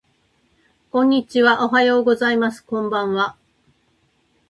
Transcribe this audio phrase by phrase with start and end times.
[0.89, 3.37] こんにちはおはようございますこんばんは